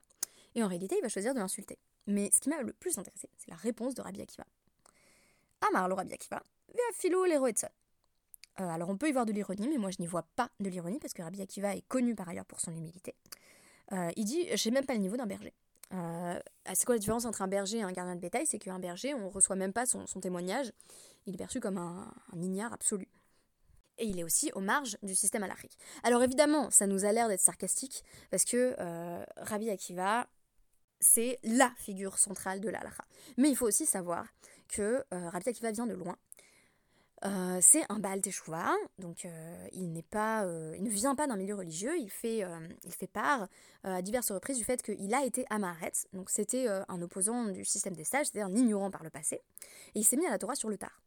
et 0.58 0.64
en 0.64 0.68
réalité, 0.68 0.96
il 0.98 1.02
va 1.02 1.08
choisir 1.08 1.34
de 1.34 1.40
l'insulter. 1.40 1.78
Mais 2.08 2.30
ce 2.34 2.42
qui 2.42 2.50
m'a 2.50 2.62
le 2.62 2.74
plus 2.74 2.98
intéressé, 2.98 3.30
c'est 3.38 3.50
la 3.50 3.56
réponse 3.56 3.94
de 3.94 4.02
Rabbi 4.02 4.22
Akiva. 4.22 4.46
Amar 5.70 5.88
le 5.88 5.94
Rabbi 5.94 6.14
Akiva, 6.14 6.42
via 6.74 6.84
philo 6.94 7.24
l'héros 7.26 7.48
euh, 8.60 8.68
alors 8.68 8.90
on 8.90 8.98
peut 8.98 9.08
y 9.08 9.12
voir 9.12 9.28
de 9.28 9.32
l'ironie, 9.32 9.68
mais 9.68 9.78
moi 9.78 9.92
je 9.92 9.98
n'y 10.00 10.08
vois 10.08 10.24
pas 10.36 10.50
de 10.60 10.68
l'ironie 10.68 10.98
parce 10.98 11.14
que 11.14 11.22
Rabbi 11.22 11.42
Akiva 11.44 11.76
est 11.76 11.88
connu 11.88 12.16
par 12.16 12.28
ailleurs 12.28 12.46
pour 12.46 12.60
son 12.60 12.76
humilité. 12.76 13.14
Euh, 13.92 14.10
il 14.16 14.26
dit 14.26 14.48
J'ai 14.54 14.72
même 14.72 14.86
pas 14.86 14.94
le 14.94 15.00
niveau 15.00 15.16
d'un 15.16 15.28
berger. 15.28 15.54
Euh, 15.94 16.40
c'est 16.74 16.86
quoi 16.86 16.96
la 16.96 17.00
différence 17.00 17.26
entre 17.26 17.44
un 17.44 17.48
berger 17.48 17.78
et 17.78 17.84
un 17.84 17.92
gardien 17.92 18.16
de 18.16 18.20
bétail? 18.20 18.48
C'est 18.48 18.58
qu'un 18.58 18.80
berger, 18.80 19.14
on 19.14 19.30
reçoit 19.30 19.56
même 19.56 19.74
pas 19.74 19.86
son, 19.86 20.06
témoignage, 20.20 20.72
il 21.28 21.36
est 21.36 21.38
perçu 21.38 21.60
comme 21.60 21.78
un, 21.78 22.12
un, 22.34 22.42
ignare 22.42 22.74
absolu. 22.74 23.08
Et 24.00 24.06
il 24.06 24.20
est 24.20 24.24
aussi 24.24 24.52
aux 24.54 24.60
marges 24.60 24.98
du 25.04 25.14
système 25.14 25.44
alarique. 25.44 25.78
Alors 26.04 26.24
évidemment, 26.24 26.72
ça 26.72 26.88
nous 26.88 27.06
a 27.06 27.12
l'air 27.12 27.28
d'être 27.28 27.42
sarcastique 27.42 28.04
parce 28.32 28.44
que 28.44 28.76
Rabbi 29.38 29.70
Akiva 29.70 30.28
c'est 31.00 31.40
la 31.44 31.72
figure 31.78 32.18
centrale 32.18 32.60
de 32.60 32.70
l'Alaha. 32.70 33.06
Mais 33.38 33.50
il 33.50 33.56
faut 33.56 33.68
aussi 33.68 33.86
savoir 33.86 34.28
que 34.68 35.04
euh, 35.14 35.30
Rabbi 35.30 35.50
Akiva 35.50 35.72
vient 35.72 35.88
de 35.88 35.94
loin. 35.94 36.18
Euh, 37.26 37.58
c'est 37.62 37.84
un 37.90 37.98
Baal 37.98 38.22
Teshuvah, 38.22 38.76
donc 39.00 39.26
euh, 39.26 39.68
il 39.72 39.92
n'est 39.92 40.04
pas, 40.04 40.46
ne 40.46 40.90
vient 40.90 41.16
pas 41.16 41.26
d'un 41.26 41.36
milieu 41.36 41.56
religieux, 41.56 41.98
il 41.98 42.12
fait, 42.12 42.46
part 43.12 43.48
à 43.84 44.04
diverses 44.04 44.32
reprises 44.32 44.58
du 44.58 44.64
fait 44.64 44.84
qu'il 44.84 45.12
a 45.16 45.26
été 45.26 45.44
Amaret, 45.50 45.94
donc 46.14 46.30
c'était 46.30 46.68
un 46.68 47.02
opposant 47.02 47.46
du 47.46 47.66
système 47.66 47.96
des 47.96 48.04
sages, 48.04 48.28
c'est-à-dire 48.28 48.54
un 48.54 48.56
ignorant 48.56 48.92
par 48.92 49.04
le 49.04 49.10
passé, 49.10 49.42
et 49.96 50.00
il 50.00 50.04
s'est 50.04 50.16
mis 50.16 50.28
à 50.28 50.30
la 50.30 50.38
Torah 50.38 50.54
sur 50.54 50.70
le 50.70 50.78
tard. 50.78 51.02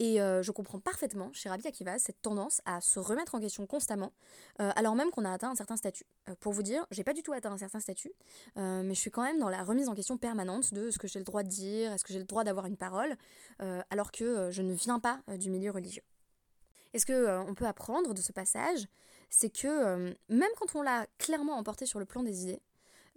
Et 0.00 0.18
euh, 0.18 0.42
je 0.42 0.50
comprends 0.50 0.80
parfaitement 0.80 1.30
chez 1.34 1.50
Rabbi 1.50 1.68
Akiva 1.68 1.98
cette 1.98 2.22
tendance 2.22 2.62
à 2.64 2.80
se 2.80 2.98
remettre 2.98 3.34
en 3.34 3.40
question 3.40 3.66
constamment, 3.66 4.12
euh, 4.58 4.72
alors 4.74 4.94
même 4.94 5.10
qu'on 5.10 5.26
a 5.26 5.30
atteint 5.30 5.50
un 5.50 5.54
certain 5.54 5.76
statut. 5.76 6.06
Euh, 6.30 6.34
pour 6.40 6.54
vous 6.54 6.62
dire, 6.62 6.86
j'ai 6.90 7.04
pas 7.04 7.12
du 7.12 7.22
tout 7.22 7.34
atteint 7.34 7.52
un 7.52 7.58
certain 7.58 7.80
statut, 7.80 8.10
mais 8.56 8.94
je 8.94 8.98
suis 8.98 9.10
quand 9.10 9.22
même 9.22 9.38
dans 9.38 9.50
la 9.50 9.62
remise 9.62 9.90
en 9.90 9.94
question 9.94 10.16
permanente 10.16 10.72
de 10.72 10.90
ce 10.90 10.98
que 10.98 11.06
j'ai 11.06 11.18
le 11.18 11.24
droit 11.26 11.42
de 11.42 11.48
dire, 11.48 11.92
est-ce 11.92 12.04
que 12.04 12.14
j'ai 12.14 12.18
le 12.18 12.24
droit 12.24 12.44
d'avoir 12.44 12.64
une 12.64 12.78
parole, 12.78 13.14
alors 13.90 14.10
que 14.10 14.50
je 14.50 14.62
ne 14.62 14.72
viens 14.72 15.00
pas 15.00 15.20
du 15.38 15.50
milieu 15.50 15.70
religieux. 15.70 16.02
Et 16.94 16.98
ce 16.98 17.04
qu'on 17.04 17.54
peut 17.54 17.66
apprendre 17.66 18.14
de 18.14 18.20
ce 18.22 18.32
passage, 18.32 18.86
c'est 19.28 19.50
que 19.50 20.14
même 20.30 20.50
quand 20.58 20.74
on 20.74 20.82
l'a 20.82 21.06
clairement 21.18 21.58
emporté 21.58 21.84
sur 21.84 21.98
le 21.98 22.06
plan 22.06 22.22
des 22.22 22.44
idées, 22.44 22.62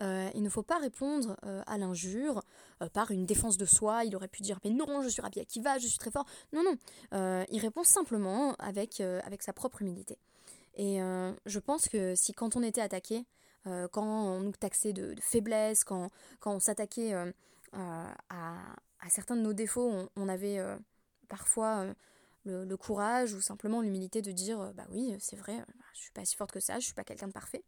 euh, 0.02 0.30
il 0.34 0.42
ne 0.42 0.50
faut 0.50 0.64
pas 0.64 0.80
répondre 0.80 1.38
euh, 1.46 1.62
à 1.68 1.78
l'injure 1.78 2.42
euh, 2.82 2.90
par 2.90 3.12
une 3.12 3.26
défense 3.26 3.58
de 3.58 3.66
soi. 3.66 4.04
Il 4.06 4.16
aurait 4.16 4.28
pu 4.28 4.42
dire 4.42 4.60
mais 4.64 4.72
non, 4.72 5.02
je 5.02 5.10
suis 5.10 5.22
Rabbi 5.22 5.40
Akiva, 5.40 5.78
je 5.78 5.88
suis 5.88 6.00
très 6.00 6.12
fort. 6.12 6.26
Non, 6.52 6.64
non. 6.64 7.46
il 7.50 7.60
répond 7.60 7.84
simplement 7.84 8.56
avec, 8.56 9.00
avec 9.02 9.44
sa 9.44 9.54
propre 9.54 9.82
humilité. 9.82 10.18
Et 10.76 11.00
je 11.46 11.60
pense 11.60 11.88
que 11.88 12.16
si 12.16 12.34
quand 12.34 12.56
on 12.56 12.64
était 12.64 12.82
attaqué, 12.82 13.26
quand 13.66 14.04
on 14.04 14.40
nous 14.40 14.52
taxait 14.52 14.94
de, 14.94 15.16
faiblesse, 15.22 15.84
quand, 15.84 16.10
quand 16.40 16.56
on 16.56 16.60
s'attaquait 16.60 17.14
à, 17.74 18.14
à, 18.30 19.10
certains 19.10 19.36
de 19.36 19.42
nos 19.42 19.54
défauts, 19.54 20.10
on, 20.16 20.30
avait 20.30 20.60
parfois 21.30 21.86
le, 22.44 22.66
le, 22.66 22.78
courage 22.78 23.34
ou 23.34 23.42
simplement 23.42 23.82
l'humilité 23.82 24.22
de 24.22 24.32
dire 24.32 24.74
bah 24.76 24.86
oui, 24.90 25.16
c'est 25.20 25.36
vrai, 25.36 25.64
je 25.94 26.00
suis 26.02 26.12
pas 26.12 26.26
si 26.26 26.36
forte 26.36 26.52
que 26.52 26.60
ça, 26.60 26.80
je 26.80 26.86
suis 26.86 26.96
pas 26.96 27.04
quelqu'un 27.04 27.28
de 27.28 27.34
parfait. 27.34 27.64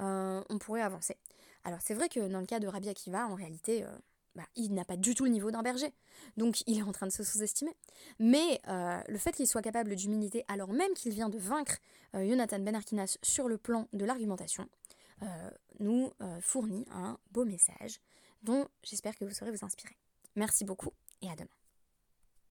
on 0.00 0.58
pourrait 0.58 0.82
avancer. 0.82 1.18
Alors 1.66 1.80
c'est 1.82 1.94
vrai 1.94 2.08
que 2.08 2.28
dans 2.28 2.38
le 2.38 2.46
cas 2.46 2.60
de 2.60 2.68
Rabbi 2.68 2.88
Akiva, 2.88 3.26
en 3.26 3.34
réalité, 3.34 3.82
euh, 3.82 3.88
bah, 4.36 4.46
il 4.54 4.72
n'a 4.72 4.84
pas 4.84 4.96
du 4.96 5.16
tout 5.16 5.24
le 5.24 5.30
niveau 5.30 5.50
d'un 5.50 5.62
berger. 5.62 5.92
Donc 6.36 6.62
il 6.68 6.78
est 6.78 6.82
en 6.82 6.92
train 6.92 7.06
de 7.06 7.12
se 7.12 7.24
sous-estimer. 7.24 7.76
Mais 8.20 8.60
euh, 8.68 9.00
le 9.08 9.18
fait 9.18 9.32
qu'il 9.32 9.48
soit 9.48 9.62
capable 9.62 9.96
d'humilité 9.96 10.44
alors 10.46 10.72
même 10.72 10.94
qu'il 10.94 11.12
vient 11.12 11.28
de 11.28 11.38
vaincre 11.38 11.78
euh, 12.14 12.24
Jonathan 12.24 12.60
Ben 12.60 12.76
Arkinas 12.76 13.18
sur 13.20 13.48
le 13.48 13.58
plan 13.58 13.88
de 13.92 14.04
l'argumentation, 14.04 14.68
nous 15.80 16.12
fournit 16.42 16.84
un 16.90 17.18
beau 17.30 17.46
message 17.46 18.00
dont 18.42 18.68
j'espère 18.84 19.16
que 19.16 19.24
vous 19.24 19.32
saurez 19.32 19.50
vous 19.50 19.64
inspirer. 19.64 19.96
Merci 20.34 20.66
beaucoup 20.66 20.92
et 21.22 21.30
à 21.30 21.34
demain. 21.34 21.48